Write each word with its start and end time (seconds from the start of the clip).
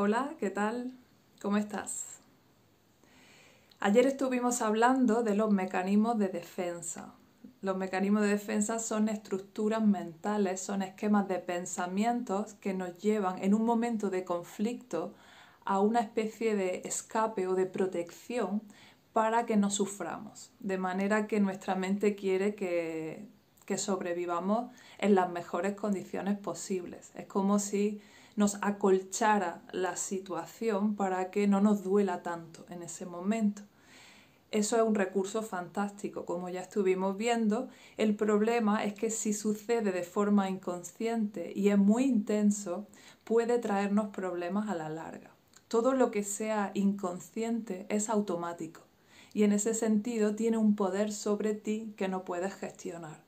Hola, 0.00 0.36
¿qué 0.38 0.50
tal? 0.50 0.92
¿Cómo 1.42 1.56
estás? 1.56 2.20
Ayer 3.80 4.06
estuvimos 4.06 4.62
hablando 4.62 5.24
de 5.24 5.34
los 5.34 5.50
mecanismos 5.50 6.16
de 6.20 6.28
defensa. 6.28 7.14
Los 7.62 7.76
mecanismos 7.76 8.22
de 8.22 8.28
defensa 8.28 8.78
son 8.78 9.08
estructuras 9.08 9.84
mentales, 9.84 10.60
son 10.60 10.82
esquemas 10.82 11.26
de 11.26 11.40
pensamientos 11.40 12.54
que 12.60 12.74
nos 12.74 12.96
llevan 12.98 13.42
en 13.42 13.54
un 13.54 13.64
momento 13.64 14.08
de 14.08 14.22
conflicto 14.22 15.14
a 15.64 15.80
una 15.80 15.98
especie 15.98 16.54
de 16.54 16.82
escape 16.84 17.48
o 17.48 17.56
de 17.56 17.66
protección 17.66 18.62
para 19.12 19.46
que 19.46 19.56
no 19.56 19.68
suframos. 19.68 20.52
De 20.60 20.78
manera 20.78 21.26
que 21.26 21.40
nuestra 21.40 21.74
mente 21.74 22.14
quiere 22.14 22.54
que, 22.54 23.26
que 23.66 23.78
sobrevivamos 23.78 24.70
en 24.98 25.16
las 25.16 25.28
mejores 25.28 25.74
condiciones 25.74 26.38
posibles. 26.38 27.10
Es 27.16 27.26
como 27.26 27.58
si 27.58 28.00
nos 28.38 28.56
acolchara 28.62 29.62
la 29.72 29.96
situación 29.96 30.94
para 30.94 31.32
que 31.32 31.48
no 31.48 31.60
nos 31.60 31.82
duela 31.82 32.22
tanto 32.22 32.64
en 32.68 32.84
ese 32.84 33.04
momento. 33.04 33.62
Eso 34.52 34.76
es 34.76 34.82
un 34.82 34.94
recurso 34.94 35.42
fantástico, 35.42 36.24
como 36.24 36.48
ya 36.48 36.60
estuvimos 36.60 37.16
viendo. 37.16 37.68
El 37.96 38.14
problema 38.14 38.84
es 38.84 38.94
que 38.94 39.10
si 39.10 39.32
sucede 39.32 39.90
de 39.90 40.04
forma 40.04 40.48
inconsciente 40.48 41.52
y 41.52 41.70
es 41.70 41.78
muy 41.78 42.04
intenso, 42.04 42.86
puede 43.24 43.58
traernos 43.58 44.10
problemas 44.10 44.68
a 44.68 44.76
la 44.76 44.88
larga. 44.88 45.32
Todo 45.66 45.92
lo 45.92 46.12
que 46.12 46.22
sea 46.22 46.70
inconsciente 46.74 47.86
es 47.88 48.08
automático 48.08 48.82
y 49.34 49.42
en 49.42 49.50
ese 49.50 49.74
sentido 49.74 50.36
tiene 50.36 50.58
un 50.58 50.76
poder 50.76 51.10
sobre 51.12 51.54
ti 51.54 51.92
que 51.96 52.06
no 52.06 52.24
puedes 52.24 52.54
gestionar. 52.54 53.27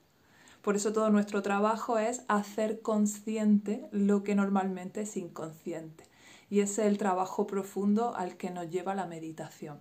Por 0.61 0.75
eso 0.75 0.93
todo 0.93 1.09
nuestro 1.09 1.41
trabajo 1.41 1.97
es 1.97 2.21
hacer 2.27 2.81
consciente 2.81 3.87
lo 3.91 4.23
que 4.23 4.35
normalmente 4.35 5.01
es 5.01 5.17
inconsciente. 5.17 6.05
Y 6.49 6.59
ese 6.59 6.83
es 6.83 6.87
el 6.87 6.97
trabajo 6.97 7.47
profundo 7.47 8.15
al 8.15 8.37
que 8.37 8.51
nos 8.51 8.69
lleva 8.69 8.93
la 8.93 9.07
meditación. 9.07 9.79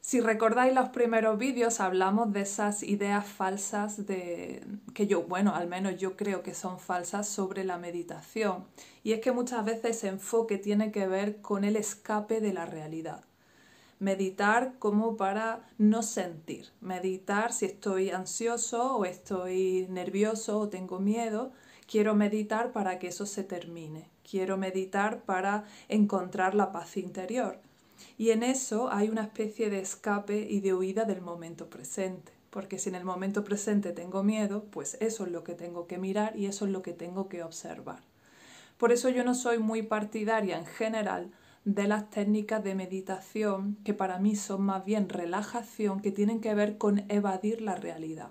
Si 0.00 0.20
recordáis 0.20 0.72
los 0.72 0.90
primeros 0.90 1.36
vídeos, 1.36 1.80
hablamos 1.80 2.32
de 2.32 2.42
esas 2.42 2.84
ideas 2.84 3.26
falsas 3.26 4.06
de 4.06 4.64
que 4.94 5.08
yo, 5.08 5.24
bueno, 5.24 5.52
al 5.54 5.66
menos 5.66 5.96
yo 5.96 6.16
creo 6.16 6.44
que 6.44 6.54
son 6.54 6.78
falsas 6.78 7.28
sobre 7.28 7.64
la 7.64 7.76
meditación. 7.76 8.66
Y 9.02 9.12
es 9.12 9.20
que 9.20 9.32
muchas 9.32 9.64
veces 9.64 9.96
ese 9.96 10.08
enfoque 10.08 10.58
tiene 10.58 10.92
que 10.92 11.08
ver 11.08 11.40
con 11.42 11.64
el 11.64 11.74
escape 11.74 12.40
de 12.40 12.52
la 12.52 12.66
realidad 12.66 13.24
meditar 13.98 14.74
como 14.78 15.16
para 15.16 15.66
no 15.78 16.02
sentir, 16.02 16.68
meditar 16.80 17.52
si 17.52 17.66
estoy 17.66 18.10
ansioso 18.10 18.96
o 18.96 19.04
estoy 19.04 19.86
nervioso 19.88 20.58
o 20.58 20.68
tengo 20.68 20.98
miedo, 20.98 21.52
quiero 21.86 22.14
meditar 22.14 22.72
para 22.72 22.98
que 22.98 23.08
eso 23.08 23.26
se 23.26 23.44
termine, 23.44 24.08
quiero 24.28 24.56
meditar 24.56 25.22
para 25.22 25.64
encontrar 25.88 26.54
la 26.54 26.72
paz 26.72 26.96
interior. 26.96 27.58
Y 28.18 28.30
en 28.30 28.42
eso 28.42 28.90
hay 28.90 29.08
una 29.08 29.22
especie 29.22 29.70
de 29.70 29.80
escape 29.80 30.46
y 30.48 30.60
de 30.60 30.74
huida 30.74 31.04
del 31.04 31.22
momento 31.22 31.70
presente, 31.70 32.32
porque 32.50 32.78
si 32.78 32.90
en 32.90 32.94
el 32.94 33.04
momento 33.04 33.44
presente 33.44 33.92
tengo 33.92 34.22
miedo, 34.22 34.64
pues 34.70 34.98
eso 35.00 35.24
es 35.24 35.32
lo 35.32 35.44
que 35.44 35.54
tengo 35.54 35.86
que 35.86 35.98
mirar 35.98 36.36
y 36.36 36.46
eso 36.46 36.66
es 36.66 36.72
lo 36.72 36.82
que 36.82 36.92
tengo 36.92 37.28
que 37.28 37.42
observar. 37.42 38.00
Por 38.76 38.92
eso 38.92 39.08
yo 39.08 39.24
no 39.24 39.34
soy 39.34 39.58
muy 39.58 39.82
partidaria 39.82 40.58
en 40.58 40.66
general 40.66 41.30
de 41.66 41.88
las 41.88 42.08
técnicas 42.10 42.62
de 42.62 42.76
meditación 42.76 43.76
que 43.84 43.92
para 43.92 44.20
mí 44.20 44.36
son 44.36 44.62
más 44.62 44.84
bien 44.84 45.08
relajación 45.08 46.00
que 46.00 46.12
tienen 46.12 46.40
que 46.40 46.54
ver 46.54 46.78
con 46.78 47.04
evadir 47.10 47.60
la 47.60 47.74
realidad. 47.74 48.30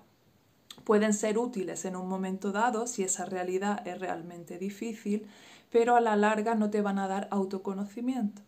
Pueden 0.84 1.12
ser 1.12 1.36
útiles 1.36 1.84
en 1.84 1.96
un 1.96 2.08
momento 2.08 2.50
dado 2.50 2.86
si 2.86 3.02
esa 3.02 3.26
realidad 3.26 3.86
es 3.86 4.00
realmente 4.00 4.58
difícil, 4.58 5.26
pero 5.70 5.96
a 5.96 6.00
la 6.00 6.16
larga 6.16 6.54
no 6.54 6.70
te 6.70 6.80
van 6.80 6.98
a 6.98 7.08
dar 7.08 7.28
autoconocimiento. 7.30 8.40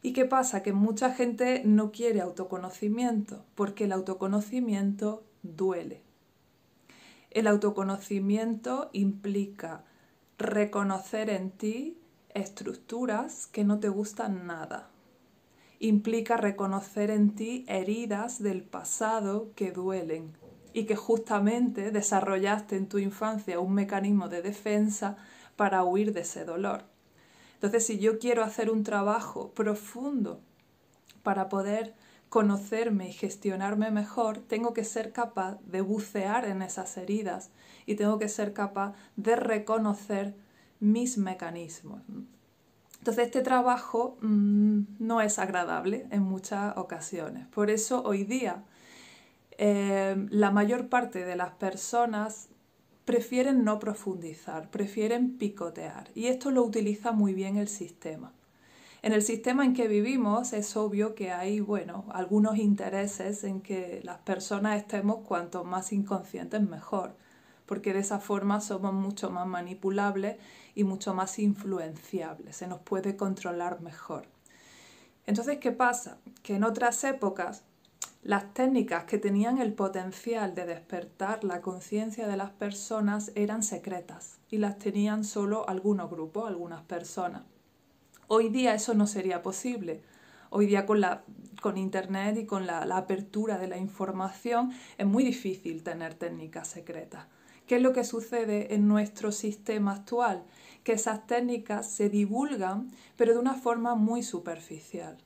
¿Y 0.00 0.14
qué 0.14 0.24
pasa? 0.24 0.62
Que 0.62 0.72
mucha 0.72 1.12
gente 1.12 1.60
no 1.66 1.92
quiere 1.92 2.22
autoconocimiento 2.22 3.44
porque 3.54 3.84
el 3.84 3.92
autoconocimiento 3.92 5.22
duele. 5.42 6.00
El 7.30 7.46
autoconocimiento 7.46 8.88
implica 8.94 9.84
reconocer 10.38 11.28
en 11.28 11.50
ti 11.50 11.98
estructuras 12.34 13.46
que 13.46 13.64
no 13.64 13.78
te 13.80 13.88
gustan 13.88 14.46
nada. 14.46 14.90
Implica 15.78 16.36
reconocer 16.36 17.10
en 17.10 17.34
ti 17.34 17.64
heridas 17.68 18.42
del 18.42 18.62
pasado 18.62 19.50
que 19.56 19.72
duelen 19.72 20.36
y 20.72 20.84
que 20.84 20.96
justamente 20.96 21.90
desarrollaste 21.90 22.76
en 22.76 22.88
tu 22.88 22.98
infancia 22.98 23.60
un 23.60 23.74
mecanismo 23.74 24.28
de 24.28 24.42
defensa 24.42 25.16
para 25.56 25.84
huir 25.84 26.12
de 26.12 26.20
ese 26.20 26.44
dolor. 26.44 26.84
Entonces, 27.54 27.86
si 27.86 27.98
yo 27.98 28.18
quiero 28.18 28.42
hacer 28.42 28.70
un 28.70 28.82
trabajo 28.82 29.50
profundo 29.50 30.40
para 31.22 31.48
poder 31.48 31.94
conocerme 32.28 33.08
y 33.08 33.12
gestionarme 33.12 33.90
mejor, 33.90 34.38
tengo 34.38 34.72
que 34.72 34.84
ser 34.84 35.12
capaz 35.12 35.60
de 35.66 35.82
bucear 35.82 36.46
en 36.46 36.62
esas 36.62 36.96
heridas 36.96 37.50
y 37.86 37.94
tengo 37.94 38.18
que 38.18 38.28
ser 38.28 38.52
capaz 38.52 38.94
de 39.16 39.36
reconocer 39.36 40.34
mis 40.82 41.16
mecanismos. 41.16 42.02
Entonces 42.98 43.26
este 43.26 43.40
trabajo 43.40 44.18
mm, 44.20 44.80
no 44.98 45.20
es 45.20 45.38
agradable 45.38 46.06
en 46.10 46.22
muchas 46.22 46.76
ocasiones. 46.76 47.46
Por 47.48 47.70
eso 47.70 48.02
hoy 48.04 48.24
día 48.24 48.64
eh, 49.58 50.26
la 50.30 50.50
mayor 50.50 50.88
parte 50.88 51.24
de 51.24 51.36
las 51.36 51.52
personas 51.52 52.48
prefieren 53.04 53.64
no 53.64 53.78
profundizar, 53.78 54.70
prefieren 54.70 55.38
picotear. 55.38 56.10
Y 56.14 56.26
esto 56.26 56.50
lo 56.50 56.64
utiliza 56.64 57.12
muy 57.12 57.32
bien 57.32 57.56
el 57.56 57.68
sistema. 57.68 58.32
En 59.02 59.12
el 59.12 59.22
sistema 59.22 59.64
en 59.64 59.74
que 59.74 59.88
vivimos 59.88 60.52
es 60.52 60.76
obvio 60.76 61.14
que 61.14 61.32
hay, 61.32 61.60
bueno, 61.60 62.04
algunos 62.12 62.56
intereses 62.58 63.44
en 63.44 63.60
que 63.60 64.00
las 64.04 64.18
personas 64.18 64.78
estemos 64.78 65.26
cuanto 65.26 65.64
más 65.64 65.92
inconscientes 65.92 66.60
mejor 66.60 67.14
porque 67.72 67.94
de 67.94 68.00
esa 68.00 68.18
forma 68.18 68.60
somos 68.60 68.92
mucho 68.92 69.30
más 69.30 69.46
manipulables 69.46 70.36
y 70.74 70.84
mucho 70.84 71.14
más 71.14 71.38
influenciables, 71.38 72.54
se 72.54 72.66
nos 72.66 72.80
puede 72.80 73.16
controlar 73.16 73.80
mejor. 73.80 74.26
Entonces, 75.24 75.56
¿qué 75.56 75.72
pasa? 75.72 76.18
Que 76.42 76.56
en 76.56 76.64
otras 76.64 77.02
épocas 77.02 77.62
las 78.22 78.52
técnicas 78.52 79.04
que 79.04 79.16
tenían 79.16 79.56
el 79.56 79.72
potencial 79.72 80.54
de 80.54 80.66
despertar 80.66 81.44
la 81.44 81.62
conciencia 81.62 82.28
de 82.28 82.36
las 82.36 82.50
personas 82.50 83.32
eran 83.36 83.62
secretas 83.62 84.38
y 84.50 84.58
las 84.58 84.78
tenían 84.78 85.24
solo 85.24 85.66
algunos 85.66 86.10
grupos, 86.10 86.46
algunas 86.46 86.82
personas. 86.82 87.44
Hoy 88.28 88.50
día 88.50 88.74
eso 88.74 88.92
no 88.92 89.06
sería 89.06 89.42
posible. 89.42 90.02
Hoy 90.50 90.66
día 90.66 90.84
con, 90.84 91.00
la, 91.00 91.24
con 91.62 91.78
Internet 91.78 92.36
y 92.36 92.44
con 92.44 92.66
la 92.66 92.82
apertura 92.82 93.56
de 93.56 93.68
la 93.68 93.78
información 93.78 94.72
es 94.98 95.06
muy 95.06 95.24
difícil 95.24 95.82
tener 95.82 96.12
técnicas 96.12 96.68
secretas. 96.68 97.28
¿Qué 97.72 97.76
es 97.76 97.82
lo 97.82 97.94
que 97.94 98.04
sucede 98.04 98.74
en 98.74 98.86
nuestro 98.86 99.32
sistema 99.32 99.94
actual? 99.94 100.44
Que 100.84 100.92
esas 100.92 101.26
técnicas 101.26 101.90
se 101.90 102.10
divulgan, 102.10 102.90
pero 103.16 103.32
de 103.32 103.38
una 103.38 103.54
forma 103.54 103.94
muy 103.94 104.22
superficial. 104.22 105.16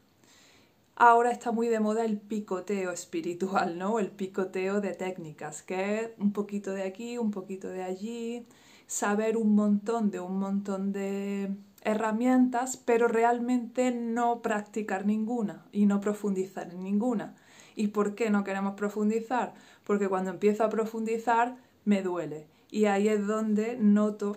Ahora 0.94 1.32
está 1.32 1.50
muy 1.50 1.66
de 1.66 1.80
moda 1.80 2.04
el 2.04 2.18
picoteo 2.18 2.92
espiritual, 2.92 3.76
¿no? 3.78 3.98
El 3.98 4.12
picoteo 4.12 4.80
de 4.80 4.94
técnicas, 4.94 5.64
que 5.64 5.98
es 5.98 6.10
un 6.20 6.32
poquito 6.32 6.70
de 6.70 6.84
aquí, 6.84 7.18
un 7.18 7.32
poquito 7.32 7.66
de 7.66 7.82
allí, 7.82 8.46
saber 8.86 9.36
un 9.36 9.56
montón 9.56 10.12
de 10.12 10.20
un 10.20 10.38
montón 10.38 10.92
de 10.92 11.50
herramientas, 11.82 12.76
pero 12.76 13.08
realmente 13.08 13.90
no 13.90 14.40
practicar 14.40 15.04
ninguna 15.04 15.66
y 15.72 15.86
no 15.86 16.00
profundizar 16.00 16.70
en 16.70 16.84
ninguna. 16.84 17.34
¿Y 17.74 17.88
por 17.88 18.14
qué 18.14 18.30
no 18.30 18.44
queremos 18.44 18.74
profundizar? 18.74 19.52
Porque 19.82 20.08
cuando 20.08 20.30
empiezo 20.30 20.62
a 20.62 20.70
profundizar 20.70 21.65
me 21.86 22.02
duele. 22.02 22.46
Y 22.70 22.84
ahí 22.84 23.08
es 23.08 23.26
donde 23.26 23.78
noto 23.78 24.36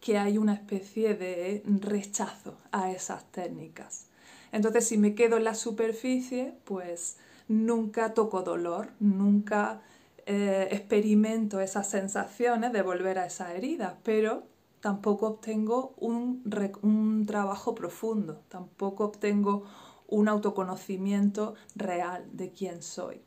que 0.00 0.18
hay 0.18 0.36
una 0.36 0.52
especie 0.52 1.14
de 1.14 1.62
rechazo 1.64 2.58
a 2.70 2.92
esas 2.92 3.24
técnicas. 3.32 4.08
Entonces, 4.52 4.86
si 4.86 4.98
me 4.98 5.14
quedo 5.14 5.38
en 5.38 5.44
la 5.44 5.54
superficie, 5.54 6.54
pues 6.64 7.16
nunca 7.48 8.12
toco 8.12 8.42
dolor, 8.42 8.90
nunca 9.00 9.80
eh, 10.26 10.68
experimento 10.70 11.60
esas 11.60 11.88
sensaciones 11.88 12.72
de 12.72 12.82
volver 12.82 13.18
a 13.18 13.26
esa 13.26 13.54
herida, 13.54 13.98
pero 14.02 14.44
tampoco 14.80 15.26
obtengo 15.26 15.94
un, 15.96 16.42
un 16.82 17.26
trabajo 17.26 17.74
profundo, 17.74 18.42
tampoco 18.48 19.04
obtengo 19.04 19.64
un 20.06 20.28
autoconocimiento 20.28 21.54
real 21.74 22.26
de 22.32 22.50
quién 22.50 22.82
soy. 22.82 23.20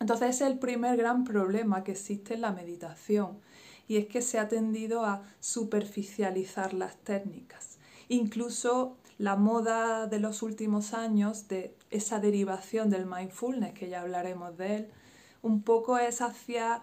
Entonces 0.00 0.30
ese 0.30 0.44
es 0.44 0.50
el 0.50 0.58
primer 0.58 0.96
gran 0.96 1.24
problema 1.24 1.84
que 1.84 1.92
existe 1.92 2.34
en 2.34 2.40
la 2.40 2.52
meditación 2.52 3.40
y 3.86 3.96
es 3.98 4.06
que 4.06 4.22
se 4.22 4.38
ha 4.38 4.48
tendido 4.48 5.04
a 5.04 5.22
superficializar 5.40 6.74
las 6.74 6.96
técnicas. 6.96 7.78
Incluso 8.08 8.96
la 9.18 9.36
moda 9.36 10.06
de 10.06 10.18
los 10.18 10.42
últimos 10.42 10.94
años 10.94 11.48
de 11.48 11.76
esa 11.90 12.18
derivación 12.18 12.90
del 12.90 13.06
mindfulness, 13.06 13.74
que 13.74 13.88
ya 13.88 14.00
hablaremos 14.00 14.56
de 14.56 14.76
él, 14.76 14.88
un 15.42 15.62
poco 15.62 15.98
es 15.98 16.20
hacia 16.20 16.82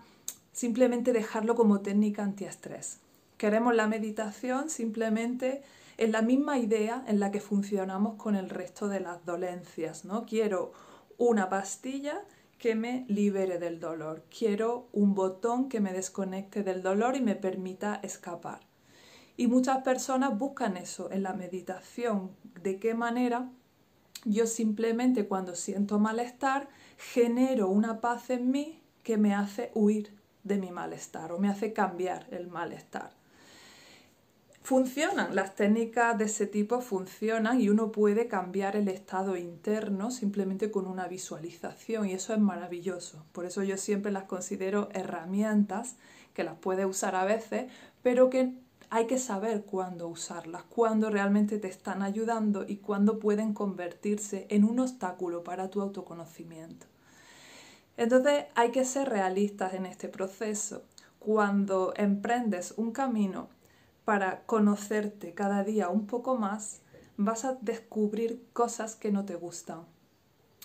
simplemente 0.53 1.11
dejarlo 1.13 1.55
como 1.55 1.81
técnica 1.81 2.23
antiestrés, 2.23 2.99
Queremos 3.41 3.73
la 3.73 3.87
meditación 3.87 4.69
simplemente 4.69 5.63
en 5.97 6.11
la 6.11 6.21
misma 6.21 6.59
idea 6.59 7.03
en 7.07 7.19
la 7.19 7.31
que 7.31 7.41
funcionamos 7.41 8.13
con 8.13 8.35
el 8.35 8.51
resto 8.51 8.87
de 8.87 8.99
las 8.99 9.25
dolencias, 9.25 10.05
¿no? 10.05 10.27
Quiero 10.27 10.73
una 11.17 11.49
pastilla 11.49 12.21
que 12.61 12.75
me 12.75 13.05
libere 13.07 13.57
del 13.57 13.79
dolor. 13.79 14.23
Quiero 14.29 14.87
un 14.93 15.15
botón 15.15 15.67
que 15.67 15.79
me 15.79 15.93
desconecte 15.93 16.61
del 16.61 16.83
dolor 16.83 17.15
y 17.15 17.19
me 17.21 17.35
permita 17.35 17.99
escapar. 18.03 18.59
Y 19.35 19.47
muchas 19.47 19.79
personas 19.79 20.37
buscan 20.37 20.77
eso 20.77 21.11
en 21.11 21.23
la 21.23 21.33
meditación. 21.33 22.29
¿De 22.61 22.77
qué 22.77 22.93
manera? 22.93 23.49
Yo 24.25 24.45
simplemente 24.45 25.27
cuando 25.27 25.55
siento 25.55 25.97
malestar 25.97 26.69
genero 26.97 27.67
una 27.67 27.99
paz 27.99 28.29
en 28.29 28.51
mí 28.51 28.79
que 29.01 29.17
me 29.17 29.33
hace 29.33 29.71
huir 29.73 30.15
de 30.43 30.59
mi 30.59 30.69
malestar 30.69 31.31
o 31.31 31.39
me 31.39 31.49
hace 31.49 31.73
cambiar 31.73 32.27
el 32.29 32.47
malestar. 32.47 33.20
Funcionan, 34.71 35.35
las 35.35 35.55
técnicas 35.55 36.17
de 36.17 36.23
ese 36.23 36.47
tipo 36.47 36.79
funcionan 36.79 37.59
y 37.59 37.67
uno 37.67 37.91
puede 37.91 38.29
cambiar 38.29 38.77
el 38.77 38.87
estado 38.87 39.35
interno 39.35 40.11
simplemente 40.11 40.71
con 40.71 40.87
una 40.87 41.09
visualización 41.09 42.07
y 42.07 42.13
eso 42.13 42.33
es 42.33 42.39
maravilloso. 42.39 43.25
Por 43.33 43.43
eso 43.43 43.63
yo 43.63 43.75
siempre 43.75 44.13
las 44.13 44.23
considero 44.23 44.87
herramientas 44.93 45.97
que 46.33 46.45
las 46.45 46.55
puedes 46.55 46.85
usar 46.85 47.15
a 47.15 47.25
veces, 47.25 47.69
pero 48.01 48.29
que 48.29 48.53
hay 48.89 49.07
que 49.07 49.17
saber 49.17 49.65
cuándo 49.65 50.07
usarlas, 50.07 50.63
cuándo 50.63 51.09
realmente 51.09 51.59
te 51.59 51.67
están 51.67 52.01
ayudando 52.01 52.63
y 52.65 52.77
cuándo 52.77 53.19
pueden 53.19 53.53
convertirse 53.53 54.47
en 54.49 54.63
un 54.63 54.79
obstáculo 54.79 55.43
para 55.43 55.69
tu 55.69 55.81
autoconocimiento. 55.81 56.85
Entonces 57.97 58.45
hay 58.55 58.71
que 58.71 58.85
ser 58.85 59.09
realistas 59.09 59.73
en 59.73 59.85
este 59.85 60.07
proceso. 60.07 60.83
Cuando 61.19 61.91
emprendes 61.97 62.73
un 62.77 62.93
camino 62.93 63.49
para 64.11 64.41
conocerte 64.45 65.33
cada 65.33 65.63
día 65.63 65.87
un 65.87 66.05
poco 66.05 66.35
más, 66.35 66.81
vas 67.15 67.45
a 67.45 67.57
descubrir 67.61 68.43
cosas 68.51 68.97
que 68.97 69.09
no 69.09 69.23
te 69.23 69.35
gustan. 69.35 69.85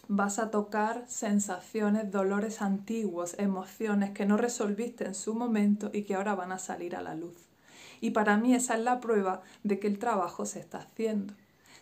Vas 0.08 0.40
a 0.40 0.50
tocar 0.50 1.04
sensaciones, 1.06 2.10
dolores 2.10 2.60
antiguos, 2.60 3.36
emociones 3.38 4.10
que 4.10 4.26
no 4.26 4.36
resolviste 4.36 5.04
en 5.04 5.14
su 5.14 5.36
momento 5.36 5.90
y 5.92 6.02
que 6.02 6.16
ahora 6.16 6.34
van 6.34 6.50
a 6.50 6.58
salir 6.58 6.96
a 6.96 7.02
la 7.02 7.14
luz. 7.14 7.36
Y 8.00 8.10
para 8.10 8.36
mí 8.36 8.52
esa 8.52 8.74
es 8.74 8.82
la 8.82 8.98
prueba 8.98 9.42
de 9.62 9.78
que 9.78 9.86
el 9.86 10.00
trabajo 10.00 10.44
se 10.44 10.58
está 10.58 10.78
haciendo. 10.78 11.32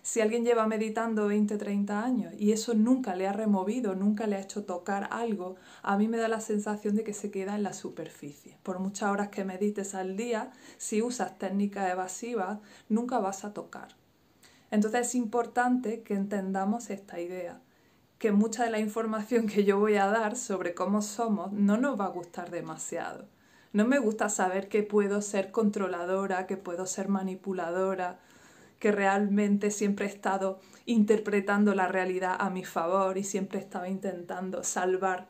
Si 0.04 0.20
alguien 0.20 0.44
lleva 0.44 0.66
meditando 0.66 1.28
20, 1.28 1.56
30 1.56 2.04
años 2.04 2.34
y 2.36 2.52
eso 2.52 2.74
nunca 2.74 3.16
le 3.16 3.26
ha 3.26 3.32
removido, 3.32 3.94
nunca 3.94 4.26
le 4.26 4.36
ha 4.36 4.40
hecho 4.40 4.64
tocar 4.64 5.08
algo, 5.10 5.56
a 5.82 5.96
mí 5.96 6.08
me 6.08 6.18
da 6.18 6.28
la 6.28 6.42
sensación 6.42 6.94
de 6.94 7.04
que 7.04 7.14
se 7.14 7.30
queda 7.30 7.54
en 7.54 7.62
la 7.62 7.72
superficie. 7.72 8.58
Por 8.62 8.80
muchas 8.80 9.10
horas 9.10 9.30
que 9.30 9.46
medites 9.46 9.94
al 9.94 10.14
día, 10.14 10.52
si 10.76 11.00
usas 11.00 11.38
técnicas 11.38 11.90
evasivas, 11.90 12.58
nunca 12.90 13.18
vas 13.18 13.46
a 13.46 13.54
tocar. 13.54 13.96
Entonces 14.70 15.06
es 15.06 15.14
importante 15.14 16.02
que 16.02 16.12
entendamos 16.12 16.90
esta 16.90 17.18
idea, 17.18 17.62
que 18.18 18.30
mucha 18.30 18.64
de 18.64 18.72
la 18.72 18.80
información 18.80 19.46
que 19.46 19.64
yo 19.64 19.78
voy 19.78 19.96
a 19.96 20.08
dar 20.08 20.36
sobre 20.36 20.74
cómo 20.74 21.00
somos 21.00 21.50
no 21.50 21.78
nos 21.78 21.98
va 21.98 22.04
a 22.04 22.10
gustar 22.10 22.50
demasiado. 22.50 23.24
No 23.72 23.86
me 23.86 23.98
gusta 23.98 24.28
saber 24.28 24.68
que 24.68 24.82
puedo 24.82 25.22
ser 25.22 25.50
controladora, 25.50 26.46
que 26.46 26.58
puedo 26.58 26.84
ser 26.84 27.08
manipuladora, 27.08 28.18
que 28.84 28.92
realmente 28.92 29.70
siempre 29.70 30.04
he 30.04 30.08
estado 30.10 30.60
interpretando 30.84 31.74
la 31.74 31.88
realidad 31.88 32.36
a 32.38 32.50
mi 32.50 32.66
favor 32.66 33.16
y 33.16 33.24
siempre 33.24 33.58
estaba 33.58 33.88
intentando 33.88 34.62
salvar 34.62 35.26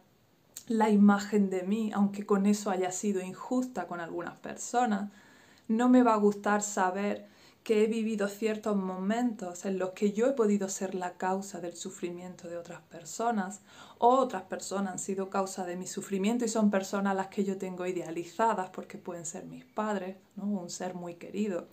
la 0.66 0.90
imagen 0.90 1.50
de 1.50 1.62
mí, 1.62 1.92
aunque 1.94 2.26
con 2.26 2.46
eso 2.46 2.72
haya 2.72 2.90
sido 2.90 3.22
injusta 3.22 3.86
con 3.86 4.00
algunas 4.00 4.36
personas. 4.40 5.12
No 5.68 5.88
me 5.88 6.02
va 6.02 6.14
a 6.14 6.16
gustar 6.16 6.62
saber 6.62 7.28
que 7.62 7.84
he 7.84 7.86
vivido 7.86 8.26
ciertos 8.26 8.74
momentos 8.74 9.64
en 9.66 9.78
los 9.78 9.90
que 9.90 10.12
yo 10.12 10.26
he 10.26 10.32
podido 10.32 10.68
ser 10.68 10.96
la 10.96 11.12
causa 11.12 11.60
del 11.60 11.76
sufrimiento 11.76 12.48
de 12.48 12.56
otras 12.56 12.80
personas 12.80 13.60
o 13.98 14.08
otras 14.08 14.42
personas 14.42 14.94
han 14.94 14.98
sido 14.98 15.30
causa 15.30 15.64
de 15.64 15.76
mi 15.76 15.86
sufrimiento 15.86 16.44
y 16.44 16.48
son 16.48 16.72
personas 16.72 17.14
las 17.14 17.28
que 17.28 17.44
yo 17.44 17.56
tengo 17.56 17.86
idealizadas 17.86 18.70
porque 18.70 18.98
pueden 18.98 19.24
ser 19.24 19.44
mis 19.44 19.64
padres, 19.64 20.16
¿no? 20.34 20.44
un 20.46 20.70
ser 20.70 20.94
muy 20.94 21.14
querido. 21.14 21.68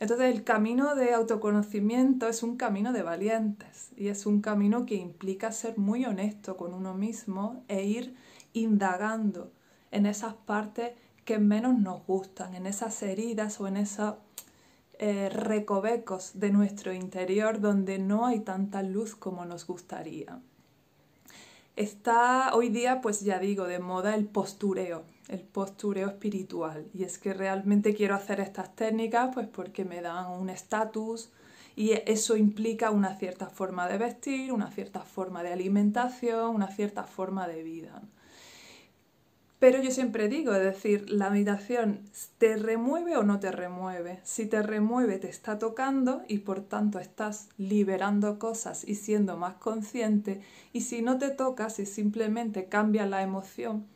Entonces 0.00 0.34
el 0.34 0.44
camino 0.44 0.94
de 0.94 1.14
autoconocimiento 1.14 2.28
es 2.28 2.42
un 2.42 2.56
camino 2.56 2.92
de 2.92 3.02
valientes 3.02 3.90
y 3.96 4.08
es 4.08 4.26
un 4.26 4.40
camino 4.40 4.86
que 4.86 4.96
implica 4.96 5.52
ser 5.52 5.78
muy 5.78 6.04
honesto 6.04 6.56
con 6.56 6.74
uno 6.74 6.94
mismo 6.94 7.64
e 7.68 7.84
ir 7.84 8.16
indagando 8.52 9.52
en 9.90 10.06
esas 10.06 10.34
partes 10.34 10.92
que 11.24 11.38
menos 11.38 11.78
nos 11.78 12.04
gustan, 12.06 12.54
en 12.54 12.66
esas 12.66 13.02
heridas 13.02 13.60
o 13.60 13.68
en 13.68 13.76
esos 13.76 14.16
eh, 14.98 15.28
recovecos 15.28 16.38
de 16.38 16.50
nuestro 16.50 16.92
interior 16.92 17.60
donde 17.60 17.98
no 17.98 18.26
hay 18.26 18.40
tanta 18.40 18.82
luz 18.82 19.16
como 19.16 19.44
nos 19.44 19.66
gustaría. 19.66 20.40
Está 21.76 22.54
hoy 22.54 22.68
día, 22.68 23.00
pues 23.00 23.22
ya 23.22 23.38
digo, 23.38 23.66
de 23.66 23.80
moda 23.80 24.14
el 24.14 24.26
postureo, 24.26 25.02
el 25.28 25.40
postureo 25.40 26.08
espiritual. 26.08 26.86
Y 26.92 27.04
es 27.04 27.18
que 27.18 27.34
realmente 27.34 27.94
quiero 27.94 28.14
hacer 28.14 28.40
estas 28.40 28.74
técnicas 28.74 29.30
pues 29.34 29.48
porque 29.48 29.84
me 29.84 30.00
dan 30.00 30.30
un 30.30 30.50
estatus 30.50 31.30
y 31.76 31.92
eso 32.06 32.36
implica 32.36 32.90
una 32.90 33.16
cierta 33.16 33.48
forma 33.48 33.88
de 33.88 33.98
vestir, 33.98 34.52
una 34.52 34.70
cierta 34.70 35.00
forma 35.00 35.42
de 35.42 35.52
alimentación, 35.52 36.54
una 36.54 36.68
cierta 36.68 37.04
forma 37.04 37.48
de 37.48 37.62
vida. 37.62 38.02
Pero 39.64 39.80
yo 39.80 39.90
siempre 39.90 40.28
digo, 40.28 40.52
es 40.52 40.62
decir, 40.62 41.08
la 41.10 41.30
meditación 41.30 42.00
te 42.36 42.56
remueve 42.56 43.16
o 43.16 43.22
no 43.22 43.40
te 43.40 43.50
remueve. 43.50 44.20
Si 44.22 44.44
te 44.44 44.62
remueve, 44.62 45.18
te 45.18 45.30
está 45.30 45.58
tocando 45.58 46.20
y 46.28 46.40
por 46.40 46.60
tanto 46.60 46.98
estás 46.98 47.48
liberando 47.56 48.38
cosas 48.38 48.86
y 48.86 48.96
siendo 48.96 49.38
más 49.38 49.54
consciente. 49.54 50.42
Y 50.74 50.82
si 50.82 51.00
no 51.00 51.16
te 51.16 51.30
toca, 51.30 51.70
si 51.70 51.86
simplemente 51.86 52.66
cambia 52.66 53.06
la 53.06 53.22
emoción, 53.22 53.86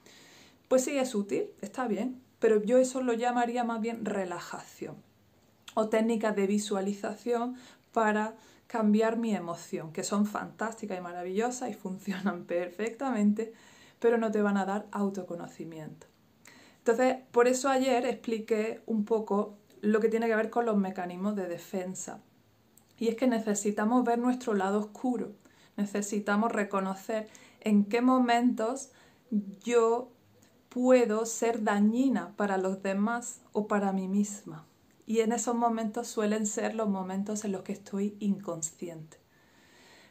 pues 0.68 0.84
sí 0.84 0.96
es 0.98 1.14
útil, 1.14 1.50
está 1.60 1.88
bien. 1.88 2.22
Pero 2.38 2.62
yo 2.62 2.78
eso 2.78 3.02
lo 3.02 3.14
llamaría 3.14 3.64
más 3.64 3.80
bien 3.80 4.04
relajación 4.04 4.96
o 5.74 5.88
técnicas 5.88 6.36
de 6.36 6.46
visualización 6.46 7.56
para 7.92 8.36
cambiar 8.68 9.16
mi 9.16 9.34
emoción, 9.34 9.92
que 9.92 10.04
son 10.04 10.26
fantásticas 10.26 10.98
y 10.98 11.00
maravillosas 11.00 11.70
y 11.70 11.74
funcionan 11.74 12.44
perfectamente 12.46 13.54
pero 13.98 14.18
no 14.18 14.30
te 14.30 14.42
van 14.42 14.56
a 14.56 14.64
dar 14.64 14.86
autoconocimiento. 14.92 16.06
Entonces, 16.78 17.16
por 17.32 17.48
eso 17.48 17.68
ayer 17.68 18.06
expliqué 18.06 18.80
un 18.86 19.04
poco 19.04 19.56
lo 19.80 20.00
que 20.00 20.08
tiene 20.08 20.26
que 20.26 20.36
ver 20.36 20.50
con 20.50 20.64
los 20.64 20.76
mecanismos 20.76 21.36
de 21.36 21.46
defensa. 21.46 22.20
Y 22.98 23.08
es 23.08 23.16
que 23.16 23.26
necesitamos 23.26 24.04
ver 24.04 24.18
nuestro 24.18 24.54
lado 24.54 24.78
oscuro, 24.78 25.32
necesitamos 25.76 26.50
reconocer 26.50 27.28
en 27.60 27.84
qué 27.84 28.00
momentos 28.00 28.90
yo 29.62 30.10
puedo 30.80 31.26
ser 31.26 31.64
dañina 31.64 32.36
para 32.36 32.56
los 32.56 32.84
demás 32.84 33.40
o 33.52 33.66
para 33.66 33.92
mí 33.92 34.06
misma. 34.06 34.64
Y 35.06 35.22
en 35.22 35.32
esos 35.32 35.56
momentos 35.56 36.06
suelen 36.06 36.46
ser 36.46 36.76
los 36.76 36.88
momentos 36.88 37.44
en 37.44 37.50
los 37.50 37.62
que 37.62 37.72
estoy 37.72 38.16
inconsciente. 38.20 39.16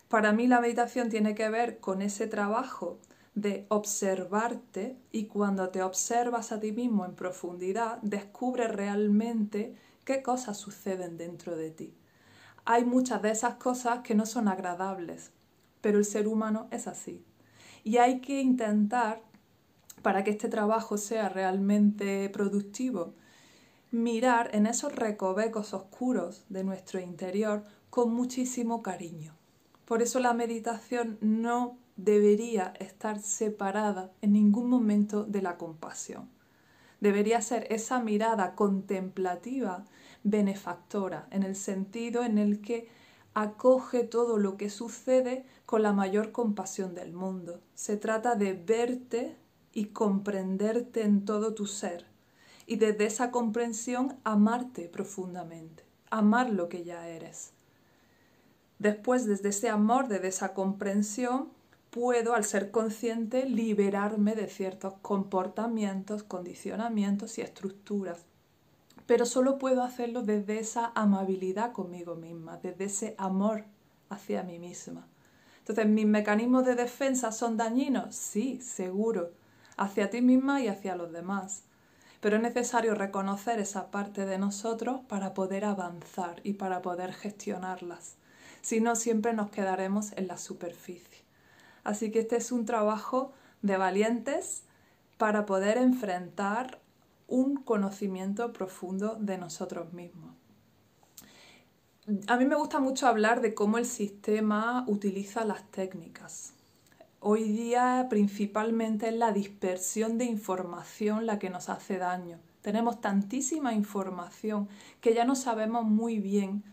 Para 0.09 0.33
mí 0.33 0.45
la 0.45 0.59
meditación 0.59 1.07
tiene 1.07 1.35
que 1.35 1.47
ver 1.47 1.79
con 1.79 2.01
ese 2.01 2.27
trabajo 2.27 2.99
de 3.33 3.65
observarte 3.69 4.97
y 5.13 5.27
cuando 5.27 5.69
te 5.69 5.81
observas 5.83 6.51
a 6.51 6.59
ti 6.59 6.73
mismo 6.73 7.05
en 7.05 7.15
profundidad, 7.15 7.99
descubres 8.01 8.69
realmente 8.69 9.73
qué 10.03 10.21
cosas 10.21 10.57
suceden 10.57 11.15
dentro 11.17 11.55
de 11.55 11.71
ti. 11.71 11.93
Hay 12.65 12.83
muchas 12.83 13.21
de 13.21 13.31
esas 13.31 13.55
cosas 13.55 13.99
que 13.99 14.15
no 14.15 14.25
son 14.25 14.49
agradables, 14.49 15.31
pero 15.79 15.97
el 15.97 16.03
ser 16.03 16.27
humano 16.27 16.67
es 16.71 16.87
así. 16.87 17.23
Y 17.85 17.99
hay 17.99 18.19
que 18.19 18.41
intentar, 18.41 19.21
para 20.07 20.23
que 20.23 20.31
este 20.31 20.47
trabajo 20.47 20.97
sea 20.97 21.27
realmente 21.27 22.29
productivo, 22.29 23.13
mirar 23.91 24.49
en 24.53 24.65
esos 24.65 24.95
recovecos 24.95 25.73
oscuros 25.73 26.45
de 26.47 26.63
nuestro 26.63 27.01
interior 27.01 27.65
con 27.89 28.13
muchísimo 28.13 28.81
cariño. 28.81 29.35
Por 29.83 30.01
eso 30.01 30.21
la 30.21 30.33
meditación 30.33 31.17
no 31.19 31.77
debería 31.97 32.73
estar 32.79 33.19
separada 33.19 34.09
en 34.21 34.31
ningún 34.31 34.69
momento 34.69 35.25
de 35.25 35.41
la 35.41 35.57
compasión. 35.57 36.29
Debería 37.01 37.41
ser 37.41 37.67
esa 37.69 37.99
mirada 37.99 38.55
contemplativa, 38.55 39.83
benefactora, 40.23 41.27
en 41.31 41.43
el 41.43 41.57
sentido 41.57 42.23
en 42.23 42.37
el 42.37 42.61
que 42.61 42.87
acoge 43.33 44.05
todo 44.05 44.37
lo 44.37 44.55
que 44.55 44.69
sucede 44.69 45.45
con 45.65 45.83
la 45.83 45.91
mayor 45.91 46.31
compasión 46.31 46.95
del 46.95 47.11
mundo. 47.11 47.59
Se 47.75 47.97
trata 47.97 48.35
de 48.35 48.53
verte 48.53 49.35
y 49.77 49.89
comprenderte 49.89 51.03
en 51.03 51.23
todo 51.23 51.53
tu 51.53 51.67
ser 51.67 52.07
y 52.65 52.77
desde 52.77 53.05
esa 53.05 53.29
comprensión 53.29 54.17
amarte 54.23 54.89
profundamente, 54.89 55.83
amar 56.09 56.49
lo 56.49 56.67
que 56.67 56.83
ya 56.83 57.07
eres. 57.07 57.51
Después, 58.79 59.27
desde 59.27 59.49
ese 59.49 59.69
amor, 59.69 60.07
desde 60.07 60.29
esa 60.29 60.55
comprensión, 60.55 61.49
puedo, 61.91 62.33
al 62.33 62.43
ser 62.43 62.71
consciente, 62.71 63.47
liberarme 63.47 64.33
de 64.33 64.47
ciertos 64.47 64.95
comportamientos, 65.03 66.23
condicionamientos 66.23 67.37
y 67.37 67.41
estructuras. 67.41 68.25
pero 69.05 69.27
solo 69.27 69.59
puedo 69.59 69.83
hacerlo 69.83 70.23
desde 70.23 70.57
esa 70.57 70.91
amabilidad 70.95 71.71
conmigo 71.71 72.15
misma, 72.15 72.57
desde 72.57 72.85
ese 72.85 73.15
amor 73.19 73.63
hacia 74.09 74.41
mí 74.41 74.57
misma. 74.57 75.07
Entonces, 75.59 75.85
¿mis 75.85 76.07
mecanismos 76.07 76.65
de 76.65 76.73
defensa 76.73 77.31
son 77.31 77.57
dañinos? 77.57 78.15
Sí, 78.15 78.59
seguro, 78.59 79.33
hacia 79.77 80.09
ti 80.09 80.21
misma 80.21 80.61
y 80.61 80.67
hacia 80.67 80.95
los 80.95 81.11
demás. 81.11 81.63
Pero 82.19 82.37
es 82.37 82.41
necesario 82.41 82.95
reconocer 82.95 83.59
esa 83.59 83.91
parte 83.91 84.25
de 84.25 84.37
nosotros 84.37 85.01
para 85.07 85.33
poder 85.33 85.65
avanzar 85.65 86.41
y 86.43 86.53
para 86.53 86.81
poder 86.81 87.13
gestionarlas. 87.13 88.15
Si 88.61 88.81
no, 88.81 88.95
siempre 88.95 89.33
nos 89.33 89.51
quedaremos 89.51 90.11
en 90.17 90.27
la 90.27 90.37
superficie. 90.37 91.23
Así 91.83 92.11
que 92.11 92.19
este 92.19 92.35
es 92.35 92.51
un 92.51 92.65
trabajo 92.65 93.31
de 93.61 93.77
valientes 93.77 94.63
para 95.17 95.45
poder 95.45 95.77
enfrentar 95.77 96.79
un 97.27 97.57
conocimiento 97.57 98.51
profundo 98.53 99.15
de 99.19 99.37
nosotros 99.37 99.93
mismos. 99.93 100.31
A 102.27 102.37
mí 102.37 102.45
me 102.45 102.55
gusta 102.55 102.79
mucho 102.79 103.07
hablar 103.07 103.41
de 103.41 103.53
cómo 103.53 103.77
el 103.77 103.85
sistema 103.85 104.85
utiliza 104.87 105.43
las 105.43 105.63
técnicas. 105.71 106.53
Hoy 107.29 107.43
día 107.43 108.07
principalmente 108.09 109.09
es 109.09 109.13
la 109.13 109.33
dispersión 109.33 110.17
de 110.17 110.23
información 110.23 111.25
la 111.25 111.39
que 111.39 111.49
nos 111.49 111.67
hace 111.67 111.97
daño. 111.97 112.39
Tenemos 112.61 113.01
tantísima 113.01 113.73
información 113.73 114.69
que 115.01 115.13
ya 115.13 115.25
no 115.25 115.35
sabemos 115.35 115.83
muy 115.83 116.19
bien 116.19 116.63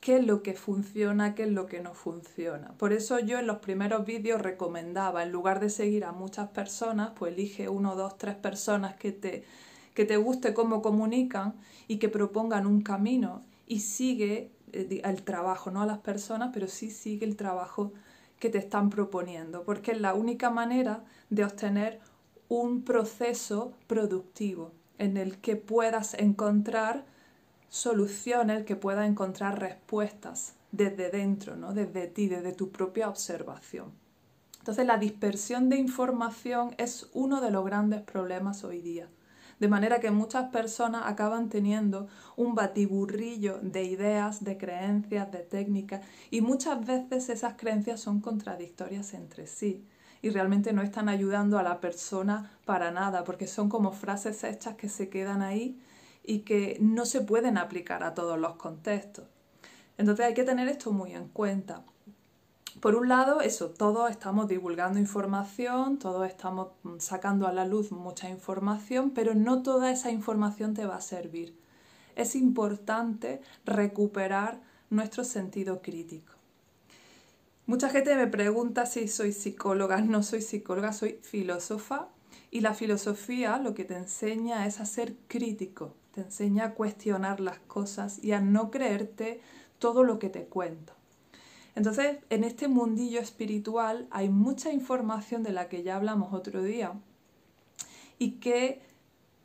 qué 0.00 0.16
es 0.16 0.26
lo 0.26 0.42
que 0.42 0.54
funciona, 0.54 1.34
qué 1.34 1.42
es 1.42 1.50
lo 1.50 1.66
que 1.66 1.80
no 1.82 1.92
funciona. 1.92 2.72
Por 2.78 2.94
eso 2.94 3.18
yo 3.18 3.38
en 3.38 3.46
los 3.46 3.58
primeros 3.58 4.06
vídeos 4.06 4.40
recomendaba, 4.40 5.24
en 5.24 5.30
lugar 5.30 5.60
de 5.60 5.68
seguir 5.68 6.06
a 6.06 6.12
muchas 6.12 6.48
personas, 6.48 7.10
pues 7.18 7.34
elige 7.34 7.68
uno, 7.68 7.96
dos, 7.96 8.16
tres 8.16 8.36
personas 8.36 8.96
que 8.96 9.12
te, 9.12 9.44
que 9.92 10.06
te 10.06 10.16
guste 10.16 10.54
cómo 10.54 10.80
comunican 10.80 11.52
y 11.86 11.98
que 11.98 12.08
propongan 12.08 12.66
un 12.66 12.80
camino 12.80 13.42
y 13.66 13.80
sigue 13.80 14.52
eh, 14.72 15.02
el 15.04 15.22
trabajo, 15.22 15.70
no 15.70 15.82
a 15.82 15.86
las 15.86 15.98
personas, 15.98 16.48
pero 16.54 16.66
sí 16.66 16.90
sigue 16.90 17.26
el 17.26 17.36
trabajo 17.36 17.92
que 18.40 18.50
te 18.50 18.58
están 18.58 18.90
proponiendo, 18.90 19.62
porque 19.62 19.92
es 19.92 20.00
la 20.00 20.14
única 20.14 20.50
manera 20.50 21.04
de 21.28 21.44
obtener 21.44 22.00
un 22.48 22.82
proceso 22.82 23.72
productivo 23.86 24.72
en 24.98 25.16
el 25.16 25.38
que 25.38 25.54
puedas 25.54 26.14
encontrar 26.14 27.04
soluciones, 27.68 28.64
que 28.64 28.74
puedas 28.74 29.08
encontrar 29.08 29.60
respuestas 29.60 30.54
desde 30.72 31.10
dentro, 31.10 31.54
¿no? 31.54 31.72
desde 31.72 32.08
ti, 32.08 32.28
desde 32.28 32.52
tu 32.52 32.70
propia 32.70 33.08
observación. 33.08 33.92
Entonces 34.58 34.86
la 34.86 34.98
dispersión 34.98 35.68
de 35.68 35.76
información 35.76 36.74
es 36.76 37.08
uno 37.12 37.40
de 37.40 37.50
los 37.50 37.64
grandes 37.64 38.02
problemas 38.02 38.64
hoy 38.64 38.80
día 38.80 39.08
de 39.60 39.68
manera 39.68 40.00
que 40.00 40.10
muchas 40.10 40.48
personas 40.50 41.02
acaban 41.06 41.48
teniendo 41.48 42.08
un 42.36 42.54
batiburrillo 42.54 43.58
de 43.62 43.84
ideas, 43.84 44.42
de 44.42 44.56
creencias, 44.56 45.30
de 45.30 45.40
técnicas 45.40 46.00
y 46.30 46.40
muchas 46.40 46.84
veces 46.84 47.28
esas 47.28 47.54
creencias 47.54 48.00
son 48.00 48.20
contradictorias 48.20 49.14
entre 49.14 49.46
sí 49.46 49.86
y 50.22 50.30
realmente 50.30 50.72
no 50.72 50.82
están 50.82 51.08
ayudando 51.08 51.58
a 51.58 51.62
la 51.62 51.80
persona 51.80 52.50
para 52.64 52.90
nada 52.90 53.22
porque 53.24 53.46
son 53.46 53.68
como 53.68 53.92
frases 53.92 54.42
hechas 54.44 54.74
que 54.74 54.88
se 54.88 55.08
quedan 55.08 55.42
ahí 55.42 55.78
y 56.24 56.40
que 56.40 56.78
no 56.80 57.04
se 57.04 57.20
pueden 57.20 57.58
aplicar 57.58 58.02
a 58.02 58.14
todos 58.14 58.38
los 58.38 58.56
contextos. 58.56 59.26
Entonces 59.98 60.26
hay 60.26 60.34
que 60.34 60.44
tener 60.44 60.68
esto 60.68 60.92
muy 60.92 61.12
en 61.12 61.28
cuenta. 61.28 61.84
Por 62.80 62.94
un 62.94 63.08
lado, 63.08 63.42
eso, 63.42 63.68
todos 63.68 64.10
estamos 64.10 64.48
divulgando 64.48 64.98
información, 64.98 65.98
todos 65.98 66.26
estamos 66.26 66.68
mm, 66.82 66.98
sacando 66.98 67.46
a 67.46 67.52
la 67.52 67.66
luz 67.66 67.92
mucha 67.92 68.30
información, 68.30 69.10
pero 69.10 69.34
no 69.34 69.62
toda 69.62 69.90
esa 69.90 70.10
información 70.10 70.72
te 70.72 70.86
va 70.86 70.96
a 70.96 71.02
servir. 71.02 71.54
Es 72.16 72.34
importante 72.34 73.42
recuperar 73.66 74.62
nuestro 74.88 75.24
sentido 75.24 75.82
crítico. 75.82 76.32
Mucha 77.66 77.90
gente 77.90 78.16
me 78.16 78.26
pregunta 78.26 78.86
si 78.86 79.08
soy 79.08 79.32
psicóloga. 79.32 80.00
No 80.00 80.22
soy 80.22 80.40
psicóloga, 80.40 80.94
soy 80.94 81.20
filósofa. 81.22 82.08
Y 82.50 82.60
la 82.60 82.72
filosofía 82.72 83.58
lo 83.58 83.74
que 83.74 83.84
te 83.84 83.96
enseña 83.96 84.66
es 84.66 84.80
a 84.80 84.86
ser 84.86 85.14
crítico, 85.28 85.94
te 86.12 86.22
enseña 86.22 86.64
a 86.64 86.74
cuestionar 86.74 87.40
las 87.40 87.58
cosas 87.60 88.18
y 88.24 88.32
a 88.32 88.40
no 88.40 88.70
creerte 88.70 89.40
todo 89.78 90.02
lo 90.02 90.18
que 90.18 90.30
te 90.30 90.46
cuento. 90.46 90.99
Entonces, 91.74 92.18
en 92.30 92.44
este 92.44 92.68
mundillo 92.68 93.20
espiritual 93.20 94.06
hay 94.10 94.28
mucha 94.28 94.72
información 94.72 95.42
de 95.42 95.52
la 95.52 95.68
que 95.68 95.82
ya 95.82 95.96
hablamos 95.96 96.32
otro 96.32 96.62
día 96.62 96.94
y 98.18 98.32
que 98.32 98.82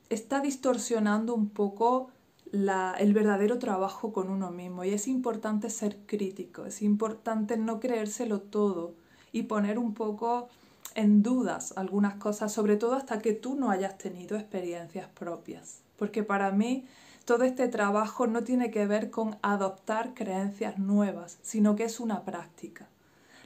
está 0.09 0.39
distorsionando 0.41 1.33
un 1.33 1.49
poco 1.49 2.09
el 2.51 3.13
verdadero 3.13 3.59
trabajo 3.59 4.13
con 4.13 4.29
uno 4.29 4.51
mismo. 4.51 4.83
Y 4.83 4.89
es 4.89 5.07
importante 5.07 5.69
ser 5.69 5.97
crítico, 6.05 6.65
es 6.65 6.81
importante 6.81 7.57
no 7.57 7.79
creérselo 7.79 8.41
todo 8.41 8.93
y 9.31 9.43
poner 9.43 9.77
un 9.77 9.93
poco 9.93 10.47
en 10.93 11.21
dudas 11.23 11.73
algunas 11.75 12.15
cosas, 12.15 12.53
sobre 12.53 12.77
todo 12.77 12.93
hasta 12.93 13.19
que 13.19 13.33
tú 13.33 13.55
no 13.55 13.69
hayas 13.69 13.97
tenido 13.97 14.37
experiencias 14.37 15.09
propias. 15.09 15.81
Porque 15.97 16.23
para 16.23 16.51
mí 16.51 16.85
todo 17.25 17.43
este 17.43 17.67
trabajo 17.67 18.27
no 18.27 18.43
tiene 18.43 18.71
que 18.71 18.85
ver 18.85 19.09
con 19.09 19.37
adoptar 19.41 20.13
creencias 20.13 20.77
nuevas, 20.77 21.39
sino 21.41 21.75
que 21.75 21.83
es 21.83 21.99
una 21.99 22.23
práctica. 22.23 22.87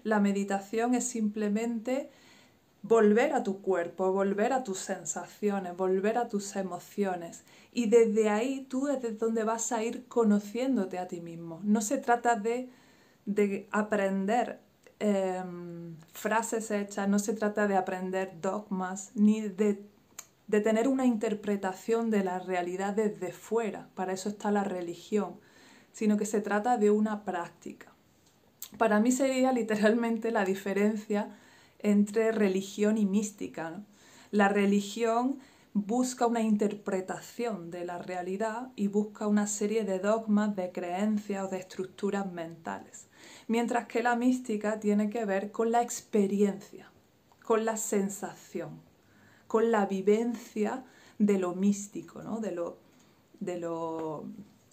La 0.03 0.19
meditación 0.19 0.95
es 0.95 1.05
simplemente 1.05 2.09
volver 2.81 3.33
a 3.33 3.43
tu 3.43 3.61
cuerpo, 3.61 4.11
volver 4.11 4.53
a 4.53 4.63
tus 4.63 4.79
sensaciones, 4.79 5.75
volver 5.75 6.17
a 6.17 6.27
tus 6.27 6.55
emociones. 6.55 7.43
Y 7.73 7.89
desde 7.89 8.29
ahí 8.29 8.65
tú 8.69 8.85
desde 8.85 9.11
donde 9.13 9.43
vas 9.43 9.71
a 9.71 9.83
ir 9.83 10.05
conociéndote 10.07 10.97
a 10.97 11.07
ti 11.07 11.21
mismo. 11.21 11.61
No 11.63 11.81
se 11.81 11.97
trata 11.97 12.35
de, 12.35 12.69
aprender 13.71 14.59
em, 14.99 15.95
frases 16.13 16.71
hechas, 16.71 17.07
no 17.07 17.19
se 17.19 17.33
trata 17.33 17.67
de 17.67 17.75
aprender 17.75 18.39
dogmas, 18.41 19.11
ni 19.15 19.41
de 19.41 19.81
de 20.49 20.61
tener 20.61 20.87
una 20.87 21.05
interpretación 21.05 22.09
de 22.09 22.23
la 22.23 22.39
realidad 22.39 22.95
desde 22.95 23.31
fuera, 23.31 23.87
para 23.93 24.13
eso 24.13 24.29
está 24.29 24.49
la 24.49 24.63
religión, 24.63 25.39
sino 25.91 26.17
que 26.17 26.25
se 26.25 26.41
trata 26.41 26.77
de 26.77 26.89
una 26.89 27.23
práctica. 27.23 27.93
Para 28.79 28.99
mí 28.99 29.11
sería 29.11 29.53
literalmente 29.53 30.31
la 30.31 30.45
diferencia 30.45 31.37
entre 31.77 32.31
religión 32.31 32.97
y 32.97 33.05
mística. 33.05 33.83
La 34.31 34.49
religión 34.49 35.37
busca 35.73 36.25
una 36.25 36.41
interpretación 36.41 37.69
de 37.69 37.85
la 37.85 37.99
realidad 37.99 38.69
y 38.75 38.87
busca 38.87 39.27
una 39.27 39.45
serie 39.45 39.83
de 39.83 39.99
dogmas, 39.99 40.55
de 40.55 40.71
creencias 40.71 41.45
o 41.45 41.47
de 41.47 41.59
estructuras 41.59 42.31
mentales, 42.31 43.07
mientras 43.47 43.85
que 43.85 44.01
la 44.01 44.15
mística 44.15 44.79
tiene 44.79 45.11
que 45.11 45.25
ver 45.25 45.51
con 45.51 45.71
la 45.71 45.83
experiencia, 45.83 46.91
con 47.43 47.65
la 47.65 47.77
sensación 47.77 48.88
con 49.49 49.71
la 49.71 49.87
vivencia 49.87 50.83
de 51.17 51.39
lo 51.39 51.55
místico, 51.55 52.21
¿no? 52.21 52.39
de, 52.39 52.51
lo, 52.51 52.77
de 53.39 53.59
lo 53.59 54.25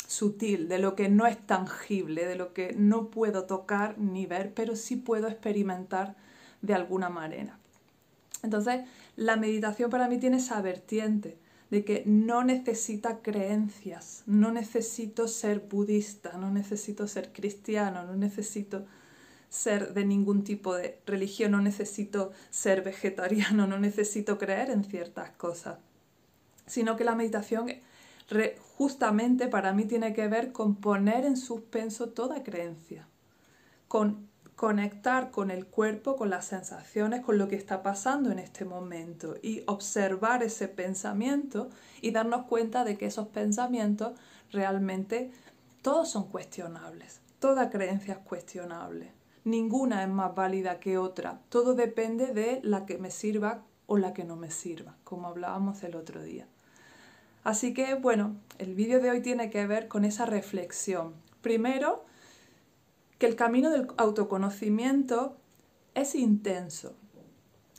sutil, 0.07 0.69
de 0.69 0.79
lo 0.79 0.95
que 0.95 1.09
no 1.09 1.27
es 1.27 1.39
tangible, 1.47 2.27
de 2.27 2.37
lo 2.37 2.53
que 2.53 2.75
no 2.77 3.09
puedo 3.09 3.45
tocar 3.47 3.99
ni 3.99 4.27
ver, 4.27 4.53
pero 4.53 4.77
sí 4.77 4.97
puedo 4.97 5.29
experimentar 5.29 6.15
de 6.61 6.75
alguna 6.75 7.09
manera. 7.09 7.59
Entonces, 8.43 8.85
la 9.17 9.37
meditación 9.37 9.89
para 9.89 10.09
mí 10.09 10.19
tiene 10.19 10.37
esa 10.37 10.61
vertiente 10.61 11.39
de 11.71 11.83
que 11.83 12.03
no 12.05 12.45
necesita 12.45 13.23
creencias, 13.23 14.25
no 14.27 14.53
necesito 14.53 15.27
ser 15.27 15.61
budista, 15.61 16.37
no 16.37 16.51
necesito 16.51 17.09
ser 17.09 17.33
cristiano, 17.33 18.05
no 18.05 18.15
necesito 18.15 18.85
ser 19.49 19.95
de 19.95 20.05
ningún 20.05 20.45
tipo 20.45 20.75
de 20.75 21.01
religión, 21.07 21.53
no 21.53 21.61
necesito 21.61 22.33
ser 22.51 22.83
vegetariano, 22.83 23.67
no 23.67 23.79
necesito 23.79 24.39
creer 24.39 24.71
en 24.71 24.85
ciertas 24.85 25.31
cosas, 25.31 25.79
sino 26.67 26.97
que 26.97 27.05
la 27.05 27.15
meditación 27.15 27.71
justamente 28.77 29.49
para 29.49 29.73
mí 29.73 29.85
tiene 29.85 30.13
que 30.13 30.29
ver 30.29 30.53
con 30.53 30.77
poner 30.77 31.25
en 31.25 31.37
suspenso 31.37 32.09
toda 32.09 32.43
creencia, 32.43 33.07
con 33.89 34.29
conectar 34.57 35.31
con 35.31 35.51
el 35.51 35.67
cuerpo, 35.67 36.17
con 36.17 36.31
las 36.31 36.47
sensaciones, 36.47 37.21
con 37.21 37.37
lo 37.39 37.47
que 37.47 37.57
está 37.57 37.83
pasando 37.83 38.33
en 38.33 38.39
este 38.39 38.65
momento 38.65 39.37
y 39.43 39.63
observar 39.67 40.43
ese 40.43 40.67
pensamiento 40.67 41.69
y 42.01 42.11
darnos 42.11 42.47
cuenta 42.47 42.83
de 42.83 42.97
que 42.97 43.07
esos 43.07 43.29
pensamientos 43.29 44.19
realmente 44.51 45.31
todos 45.83 46.11
son 46.11 46.29
cuestionables, 46.29 47.21
toda 47.39 47.71
creencia 47.71 48.15
es 48.15 48.21
cuestionable 48.21 49.13
ninguna 49.47 50.03
es 50.03 50.09
más 50.09 50.35
válida 50.35 50.81
que 50.81 50.99
otra. 50.99 51.41
Todo 51.49 51.75
depende 51.75 52.35
de 52.35 52.61
la 52.65 52.85
que 52.85 52.99
me 52.99 53.11
sirva 53.11 53.63
o 53.87 53.97
la 53.97 54.13
que 54.13 54.25
no 54.25 54.35
me 54.37 54.51
sirva, 54.51 54.97
como 55.05 55.29
hablábamos 55.29 55.83
el 55.85 55.95
otro 55.95 56.23
día. 56.23 56.49
Así 57.45 57.73
que, 57.73 57.95
bueno, 57.95 58.35
el 58.59 58.75
vídeo 58.75 59.01
de 59.01 59.09
hoy 59.11 59.23
tiene 59.23 59.49
que 59.49 59.65
ver 59.69 59.87
con 59.87 60.05
esa 60.05 60.27
reflexión. 60.27 61.15
Primero, 61.43 62.05
que 63.19 63.27
el 63.27 63.37
camino 63.37 63.71
del 63.71 63.87
autoconocimiento 63.97 65.37
es 65.95 66.17
intenso. 66.17 66.97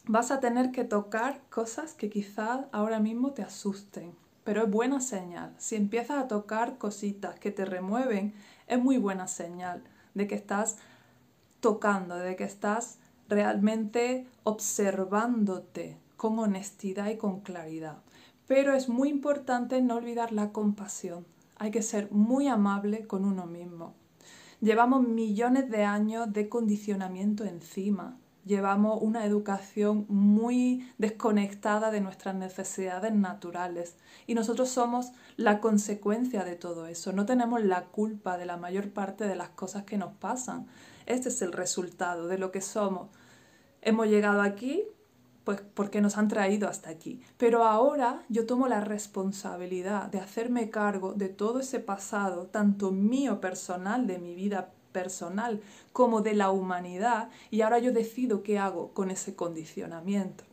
Vas 0.05 0.31
a 0.31 0.39
tener 0.39 0.71
que 0.71 0.85
tocar 0.85 1.41
cosas 1.49 1.93
que 1.93 2.09
quizás 2.09 2.61
ahora 2.71 3.01
mismo 3.01 3.33
te 3.33 3.43
asusten, 3.43 4.15
pero 4.45 4.63
es 4.63 4.71
buena 4.71 5.01
señal. 5.01 5.53
Si 5.57 5.75
empiezas 5.75 6.17
a 6.23 6.27
tocar 6.29 6.77
cositas 6.77 7.37
que 7.37 7.51
te 7.51 7.65
remueven, 7.65 8.33
es 8.67 8.81
muy 8.81 8.97
buena 8.97 9.27
señal 9.27 9.83
de 10.13 10.27
que 10.27 10.35
estás 10.35 10.77
tocando, 11.67 12.15
de 12.15 12.37
que 12.37 12.45
estás 12.45 12.97
realmente 13.27 14.25
observándote 14.43 15.97
con 16.15 16.39
honestidad 16.39 17.09
y 17.09 17.17
con 17.17 17.41
claridad. 17.41 17.97
Pero 18.47 18.73
es 18.73 18.87
muy 18.87 19.09
importante 19.09 19.81
no 19.81 19.95
olvidar 19.95 20.31
la 20.31 20.53
compasión. 20.53 21.25
Hay 21.57 21.71
que 21.71 21.81
ser 21.81 22.09
muy 22.09 22.47
amable 22.47 23.05
con 23.05 23.25
uno 23.25 23.47
mismo. 23.47 23.95
Llevamos 24.61 25.05
millones 25.05 25.69
de 25.69 25.83
años 25.83 26.31
de 26.31 26.47
condicionamiento 26.47 27.43
encima. 27.43 28.17
Llevamos 28.45 28.99
una 29.01 29.25
educación 29.25 30.05
muy 30.07 30.89
desconectada 30.97 31.91
de 31.91 31.99
nuestras 31.99 32.33
necesidades 32.33 33.13
naturales 33.13 33.97
y 34.25 34.35
nosotros 34.35 34.69
somos 34.69 35.11
la 35.35 35.59
consecuencia 35.59 36.45
de 36.45 36.55
todo 36.55 36.87
eso. 36.87 37.11
No 37.11 37.25
tenemos 37.25 37.61
la 37.61 37.87
culpa 37.87 38.37
de 38.37 38.45
la 38.45 38.55
mayor 38.55 38.89
parte 38.91 39.27
de 39.27 39.35
las 39.35 39.49
cosas 39.49 39.83
que 39.83 39.97
nos 39.97 40.13
pasan. 40.13 40.67
Este 41.07 41.29
es 41.29 41.41
el 41.41 41.53
resultado 41.53 42.27
de 42.27 42.37
lo 42.37 42.51
que 42.51 42.61
somos. 42.61 43.09
Hemos 43.81 44.07
llegado 44.07 44.41
aquí 44.41 44.83
pues 45.47 45.61
porque 45.61 46.01
nos 46.01 46.17
han 46.17 46.27
traído 46.27 46.67
hasta 46.67 46.89
aquí. 46.89 47.21
Pero 47.37 47.63
ahora 47.63 48.25
yo 48.27 48.45
tomo 48.45 48.67
la 48.67 48.81
responsabilidad 48.81 50.07
de 50.07 50.19
hacerme 50.19 50.69
cargo 50.69 51.13
de 51.13 51.29
todo 51.29 51.61
ese 51.61 51.79
pasado, 51.79 52.47
tanto 52.47 52.91
mío 52.91 53.39
personal, 53.39 54.07
de 54.07 54.19
mi 54.19 54.35
vida 54.35 54.73
personal, 54.91 55.61
como 55.93 56.21
de 56.21 56.33
la 56.33 56.51
humanidad, 56.51 57.29
y 57.49 57.61
ahora 57.61 57.79
yo 57.79 57.93
decido 57.93 58.43
qué 58.43 58.59
hago 58.59 58.93
con 58.93 59.09
ese 59.09 59.35
condicionamiento. 59.35 60.43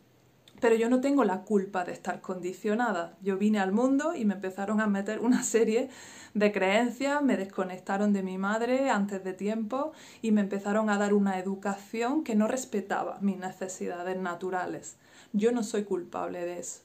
Pero 0.65 0.77
yo 0.77 0.89
no 0.89 0.99
tengo 0.99 1.23
la 1.23 1.43
culpa 1.43 1.83
de 1.83 1.91
estar 1.91 2.21
condicionada. 2.21 3.15
Yo 3.21 3.37
vine 3.37 3.59
al 3.59 3.71
mundo 3.71 4.15
y 4.15 4.25
me 4.25 4.33
empezaron 4.33 4.81
a 4.81 4.87
meter 4.87 5.19
una 5.19 5.43
serie 5.43 5.89
de 6.33 6.51
creencias, 6.51 7.21
me 7.21 7.37
desconectaron 7.37 8.13
de 8.13 8.23
mi 8.23 8.39
madre 8.39 8.89
antes 8.89 9.23
de 9.23 9.33
tiempo 9.33 9.91
y 10.23 10.31
me 10.31 10.41
empezaron 10.41 10.89
a 10.89 10.97
dar 10.97 11.13
una 11.13 11.37
educación 11.37 12.23
que 12.23 12.33
no 12.33 12.47
respetaba 12.47 13.19
mis 13.21 13.37
necesidades 13.37 14.17
naturales. 14.17 14.97
Yo 15.33 15.51
no 15.51 15.61
soy 15.61 15.83
culpable 15.83 16.43
de 16.43 16.57
eso. 16.57 16.81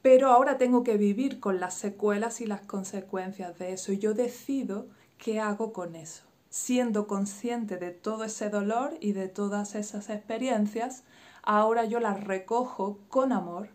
Pero 0.00 0.30
ahora 0.30 0.56
tengo 0.56 0.82
que 0.82 0.96
vivir 0.96 1.40
con 1.40 1.60
las 1.60 1.74
secuelas 1.74 2.40
y 2.40 2.46
las 2.46 2.62
consecuencias 2.62 3.58
de 3.58 3.74
eso 3.74 3.92
y 3.92 3.98
yo 3.98 4.14
decido 4.14 4.86
qué 5.18 5.40
hago 5.40 5.74
con 5.74 5.94
eso. 5.94 6.24
Siendo 6.48 7.06
consciente 7.06 7.76
de 7.76 7.90
todo 7.90 8.24
ese 8.24 8.48
dolor 8.48 8.96
y 8.98 9.12
de 9.12 9.28
todas 9.28 9.74
esas 9.74 10.08
experiencias, 10.08 11.04
ahora 11.48 11.86
yo 11.86 11.98
las 11.98 12.22
recojo 12.22 12.98
con 13.08 13.32
amor 13.32 13.70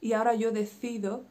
y 0.00 0.14
ahora 0.14 0.34
yo 0.34 0.52
decido 0.52 1.22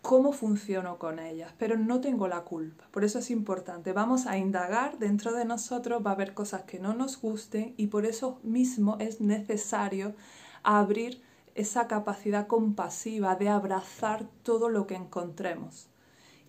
cómo 0.00 0.32
funciono 0.32 0.96
con 0.98 1.18
ellas, 1.18 1.52
pero 1.58 1.76
no 1.76 2.00
tengo 2.00 2.28
la 2.28 2.44
culpa. 2.44 2.84
Por 2.90 3.04
eso 3.04 3.18
es 3.18 3.30
importante. 3.30 3.92
Vamos 3.92 4.24
a 4.24 4.38
indagar 4.38 4.98
dentro 4.98 5.34
de 5.34 5.44
nosotros, 5.44 6.02
va 6.04 6.12
a 6.12 6.14
haber 6.14 6.32
cosas 6.32 6.62
que 6.62 6.78
no 6.78 6.94
nos 6.94 7.20
gusten 7.20 7.74
y 7.76 7.88
por 7.88 8.06
eso 8.06 8.38
mismo 8.42 8.96
es 9.00 9.20
necesario 9.20 10.14
abrir 10.62 11.20
esa 11.54 11.86
capacidad 11.86 12.46
compasiva 12.46 13.36
de 13.36 13.50
abrazar 13.50 14.24
todo 14.42 14.70
lo 14.70 14.86
que 14.86 14.94
encontremos 14.94 15.89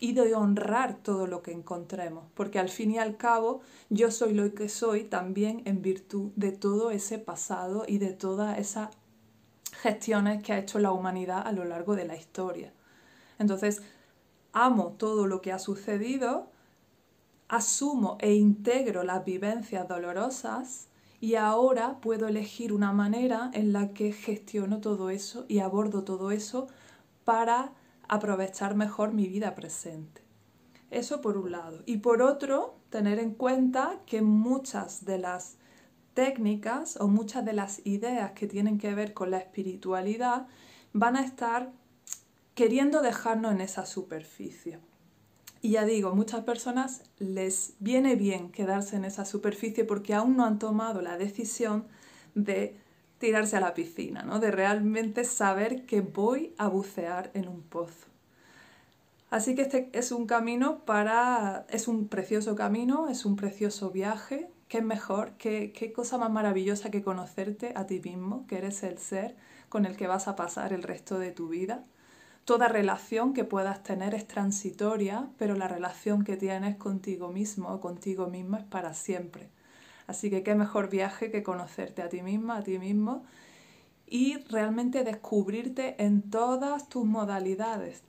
y 0.01 0.13
de 0.13 0.33
honrar 0.33 0.97
todo 0.97 1.27
lo 1.27 1.43
que 1.43 1.51
encontremos, 1.51 2.25
porque 2.33 2.57
al 2.57 2.69
fin 2.69 2.89
y 2.89 2.97
al 2.97 3.17
cabo 3.17 3.61
yo 3.91 4.09
soy 4.09 4.33
lo 4.33 4.51
que 4.55 4.67
soy 4.67 5.03
también 5.03 5.61
en 5.65 5.83
virtud 5.83 6.31
de 6.35 6.51
todo 6.51 6.89
ese 6.89 7.19
pasado 7.19 7.85
y 7.87 7.99
de 7.99 8.11
todas 8.11 8.57
esas 8.57 8.89
gestiones 9.73 10.41
que 10.41 10.53
ha 10.53 10.57
hecho 10.57 10.79
la 10.79 10.91
humanidad 10.91 11.45
a 11.45 11.51
lo 11.51 11.65
largo 11.65 11.95
de 11.95 12.05
la 12.05 12.17
historia. 12.17 12.73
Entonces, 13.37 13.83
amo 14.53 14.95
todo 14.97 15.27
lo 15.27 15.39
que 15.39 15.51
ha 15.51 15.59
sucedido, 15.59 16.49
asumo 17.47 18.17
e 18.21 18.33
integro 18.33 19.03
las 19.03 19.23
vivencias 19.23 19.87
dolorosas 19.87 20.87
y 21.19 21.35
ahora 21.35 21.99
puedo 22.01 22.27
elegir 22.27 22.73
una 22.73 22.91
manera 22.91 23.51
en 23.53 23.71
la 23.71 23.93
que 23.93 24.13
gestiono 24.13 24.81
todo 24.81 25.11
eso 25.11 25.45
y 25.47 25.59
abordo 25.59 26.03
todo 26.03 26.31
eso 26.31 26.67
para 27.23 27.73
aprovechar 28.11 28.75
mejor 28.75 29.13
mi 29.13 29.27
vida 29.27 29.55
presente. 29.55 30.21
Eso 30.91 31.21
por 31.21 31.37
un 31.37 31.53
lado. 31.53 31.81
Y 31.85 31.97
por 31.97 32.21
otro, 32.21 32.75
tener 32.89 33.19
en 33.19 33.33
cuenta 33.33 34.01
que 34.05 34.21
muchas 34.21 35.05
de 35.05 35.17
las 35.17 35.55
técnicas 36.13 36.97
o 36.99 37.07
muchas 37.07 37.45
de 37.45 37.53
las 37.53 37.85
ideas 37.85 38.33
que 38.33 38.47
tienen 38.47 38.77
que 38.77 38.93
ver 38.93 39.13
con 39.13 39.31
la 39.31 39.37
espiritualidad 39.37 40.47
van 40.91 41.15
a 41.15 41.23
estar 41.23 41.71
queriendo 42.53 43.01
dejarnos 43.01 43.53
en 43.53 43.61
esa 43.61 43.85
superficie. 43.85 44.79
Y 45.61 45.71
ya 45.71 45.85
digo, 45.85 46.13
muchas 46.13 46.43
personas 46.43 47.03
les 47.17 47.75
viene 47.79 48.15
bien 48.15 48.51
quedarse 48.51 48.97
en 48.97 49.05
esa 49.05 49.23
superficie 49.23 49.85
porque 49.85 50.13
aún 50.13 50.35
no 50.35 50.43
han 50.43 50.59
tomado 50.59 51.01
la 51.01 51.17
decisión 51.17 51.85
de 52.35 52.75
tirarse 53.21 53.55
a 53.55 53.61
la 53.61 53.73
piscina, 53.73 54.23
¿no? 54.23 54.39
de 54.39 54.51
realmente 54.51 55.23
saber 55.23 55.85
que 55.85 56.01
voy 56.01 56.53
a 56.57 56.67
bucear 56.67 57.31
en 57.33 57.47
un 57.47 57.61
pozo. 57.61 58.07
Así 59.29 59.55
que 59.55 59.61
este 59.61 59.89
es 59.93 60.11
un 60.11 60.27
camino 60.27 60.79
para, 60.79 61.65
es 61.69 61.87
un 61.87 62.09
precioso 62.09 62.53
camino, 62.55 63.07
es 63.07 63.25
un 63.25 63.37
precioso 63.37 63.91
viaje, 63.91 64.49
¿Qué 64.67 64.81
mejor, 64.81 65.33
qué, 65.37 65.73
qué 65.73 65.91
cosa 65.91 66.17
más 66.17 66.31
maravillosa 66.31 66.91
que 66.91 67.03
conocerte 67.03 67.73
a 67.75 67.87
ti 67.87 67.99
mismo, 67.99 68.47
que 68.47 68.57
eres 68.57 68.83
el 68.83 68.99
ser 68.99 69.35
con 69.67 69.85
el 69.85 69.97
que 69.97 70.07
vas 70.07 70.29
a 70.29 70.37
pasar 70.37 70.71
el 70.71 70.83
resto 70.83 71.19
de 71.19 71.31
tu 71.31 71.49
vida. 71.49 71.83
Toda 72.45 72.69
relación 72.69 73.33
que 73.33 73.43
puedas 73.43 73.83
tener 73.83 74.15
es 74.15 74.25
transitoria, 74.27 75.27
pero 75.37 75.55
la 75.55 75.67
relación 75.67 76.23
que 76.23 76.37
tienes 76.37 76.77
contigo 76.77 77.33
mismo 77.33 77.67
o 77.67 77.81
contigo 77.81 78.27
mismo 78.27 78.55
es 78.55 78.63
para 78.63 78.93
siempre. 78.93 79.49
Así 80.11 80.29
que 80.29 80.43
qué 80.43 80.55
mejor 80.55 80.89
viaje 80.89 81.31
que 81.31 81.41
conocerte 81.41 82.01
a 82.01 82.09
ti 82.09 82.21
misma, 82.21 82.57
a 82.57 82.63
ti 82.63 82.79
mismo 82.79 83.23
y 84.05 84.35
realmente 84.49 85.05
descubrirte 85.05 85.95
en 86.03 86.29
todas 86.29 86.89
tus 86.89 87.05
modalidades, 87.05 88.03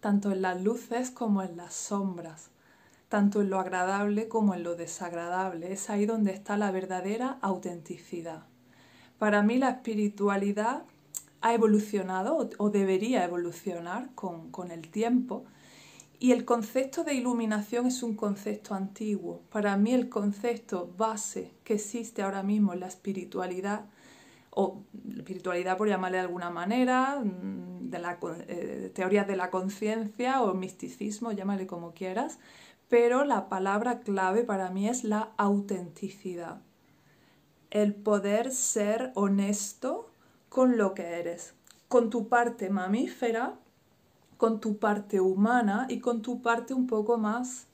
tanto 0.00 0.32
en 0.32 0.40
las 0.40 0.62
luces 0.62 1.10
como 1.10 1.42
en 1.42 1.58
las 1.58 1.74
sombras, 1.74 2.48
tanto 3.10 3.42
en 3.42 3.50
lo 3.50 3.60
agradable 3.60 4.28
como 4.28 4.54
en 4.54 4.62
lo 4.62 4.76
desagradable. 4.76 5.74
Es 5.74 5.90
ahí 5.90 6.06
donde 6.06 6.32
está 6.32 6.56
la 6.56 6.70
verdadera 6.70 7.36
autenticidad. 7.42 8.44
Para 9.18 9.42
mí 9.42 9.58
la 9.58 9.68
espiritualidad 9.68 10.84
ha 11.42 11.52
evolucionado 11.52 12.48
o, 12.56 12.70
debería 12.70 13.24
evolucionar 13.24 14.08
con, 14.14 14.50
con 14.50 14.70
el 14.70 14.90
tiempo. 14.90 15.44
Y 16.22 16.32
el 16.32 16.44
concepto 16.44 17.02
de 17.02 17.14
iluminación 17.14 17.86
es 17.86 18.02
un 18.02 18.14
concepto 18.14 18.74
antiguo. 18.74 19.40
Para 19.50 19.78
mí 19.78 19.94
el 19.94 20.10
concepto 20.10 20.92
base 20.98 21.54
que 21.64 21.74
existe 21.74 22.20
ahora 22.20 22.42
mismo 22.42 22.74
en 22.74 22.80
la 22.80 22.88
espiritualidad, 22.88 23.86
o 24.50 24.82
espiritualidad 25.16 25.78
por 25.78 25.88
llamarle 25.88 26.18
de 26.18 26.24
alguna 26.24 26.50
manera, 26.50 27.18
mm, 27.24 27.88
de 27.88 27.98
la, 27.98 28.18
eh, 28.48 28.92
teorías 28.94 29.26
de 29.26 29.36
la 29.36 29.48
conciencia 29.48 30.42
o 30.42 30.52
misticismo, 30.52 31.32
llámale 31.32 31.66
como 31.66 31.94
quieras, 31.94 32.38
pero 32.90 33.24
la 33.24 33.48
palabra 33.48 34.00
clave 34.00 34.44
para 34.44 34.68
mí 34.68 34.90
es 34.90 35.04
la 35.04 35.32
autenticidad. 35.38 36.60
El 37.70 37.94
poder 37.94 38.50
ser 38.50 39.12
honesto 39.14 40.10
con 40.50 40.76
lo 40.76 40.92
que 40.92 41.18
eres, 41.18 41.54
con 41.88 42.10
tu 42.10 42.28
parte 42.28 42.68
mamífera, 42.68 43.54
con 44.40 44.58
tu 44.58 44.78
parte 44.78 45.20
humana 45.20 45.84
y 45.90 46.00
con 46.00 46.22
tu 46.22 46.40
parte 46.40 46.72
un 46.72 46.86
poco 46.86 47.18
más 47.18 47.66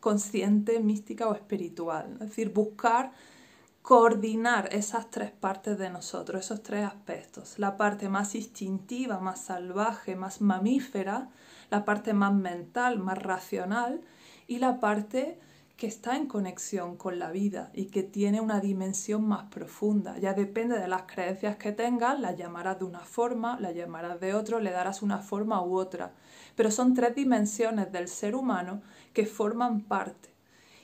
consciente, 0.00 0.80
mística 0.80 1.28
o 1.28 1.34
espiritual. 1.34 2.12
Es 2.14 2.30
decir, 2.30 2.54
buscar 2.54 3.12
coordinar 3.82 4.70
esas 4.72 5.10
tres 5.10 5.30
partes 5.30 5.76
de 5.76 5.90
nosotros, 5.90 6.42
esos 6.42 6.62
tres 6.62 6.86
aspectos. 6.86 7.58
La 7.58 7.76
parte 7.76 8.08
más 8.08 8.34
instintiva, 8.34 9.20
más 9.20 9.42
salvaje, 9.42 10.16
más 10.16 10.40
mamífera, 10.40 11.28
la 11.70 11.84
parte 11.84 12.14
más 12.14 12.32
mental, 12.32 12.98
más 12.98 13.22
racional 13.22 14.00
y 14.46 14.58
la 14.58 14.80
parte 14.80 15.38
que 15.76 15.86
está 15.86 16.16
en 16.16 16.26
conexión 16.26 16.96
con 16.96 17.18
la 17.18 17.30
vida 17.30 17.70
y 17.74 17.86
que 17.86 18.02
tiene 18.02 18.40
una 18.40 18.60
dimensión 18.60 19.28
más 19.28 19.50
profunda. 19.50 20.18
Ya 20.18 20.32
depende 20.32 20.78
de 20.78 20.88
las 20.88 21.02
creencias 21.02 21.56
que 21.56 21.72
tengas, 21.72 22.18
la 22.18 22.32
llamarás 22.32 22.78
de 22.78 22.86
una 22.86 23.00
forma, 23.00 23.60
la 23.60 23.72
llamarás 23.72 24.18
de 24.20 24.34
otro, 24.34 24.58
le 24.58 24.70
darás 24.70 25.02
una 25.02 25.18
forma 25.18 25.62
u 25.62 25.76
otra. 25.76 26.14
Pero 26.54 26.70
son 26.70 26.94
tres 26.94 27.14
dimensiones 27.14 27.92
del 27.92 28.08
ser 28.08 28.34
humano 28.34 28.80
que 29.12 29.26
forman 29.26 29.82
parte 29.82 30.30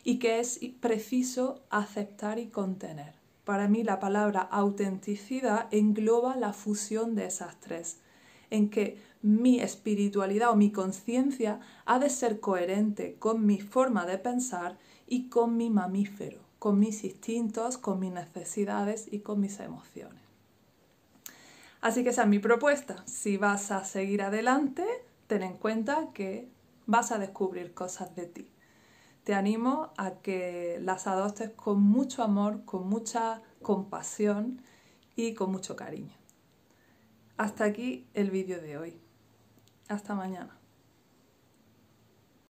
y 0.05 0.19
que 0.19 0.41
es 0.41 0.61
preciso 0.81 1.63
aceptar 1.71 2.39
y 2.39 2.49
contener. 2.49 3.15
Para 3.45 3.69
mí 3.69 3.83
la 3.83 3.99
palabra 3.99 4.41
autenticidad 4.41 5.69
engloba 5.71 6.37
la 6.37 6.53
fusión 6.53 7.15
de 7.15 7.27
esas 7.27 7.59
tres, 7.61 8.01
en 8.51 8.69
que 8.69 8.99
mi 9.23 9.61
espiritualidad 9.61 10.51
o 10.51 10.57
mi 10.57 10.73
conciencia 10.73 11.61
ha 11.87 11.99
de 11.99 12.11
ser 12.11 12.41
coherente 12.41 13.17
con 13.19 13.47
mi 13.47 13.61
forma 13.61 14.05
de 14.05 14.19
pensar 14.19 14.79
y 15.07 15.29
con 15.29 15.57
mi 15.57 15.71
mamífero, 15.71 16.41
con 16.59 16.79
mis 16.79 17.05
instintos, 17.05 17.79
con 17.79 18.01
mis 18.01 18.13
necesidades 18.13 19.07
y 19.11 19.21
con 19.21 19.41
mis 19.41 19.61
emociones. 19.61 20.21
Así 21.81 22.03
que 22.05 22.11
esa 22.11 22.23
es 22.23 22.29
mi 22.29 22.39
propuesta. 22.39 23.03
Si 23.07 23.37
vas 23.37 23.71
a 23.71 23.85
seguir 23.85 24.23
adelante, 24.23 24.85
ten 25.27 25.43
en 25.43 25.57
cuenta 25.57 26.11
que 26.13 26.49
vas 26.87 27.13
a 27.13 27.19
descubrir 27.19 27.75
cosas 27.75 28.15
de 28.15 28.27
ti. 28.27 28.49
Te 29.25 29.35
animo 29.35 29.93
a 29.97 30.15
que 30.15 30.79
las 30.81 31.07
adoptes 31.07 31.51
con 31.51 31.81
mucho 31.81 32.23
amor, 32.23 32.65
con 32.65 32.89
mucha 32.89 33.43
compasión 33.63 34.63
y 35.15 35.35
con 35.35 35.53
mucho 35.53 35.77
cariño. 35.77 36.17
Hasta 37.37 37.65
aquí 37.65 38.07
el 38.15 38.31
vídeo 38.31 38.61
de 38.61 38.79
hoy. 38.79 39.01
Hasta 39.93 40.15
mañana. 40.15 40.62